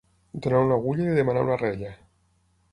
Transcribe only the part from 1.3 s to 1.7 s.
una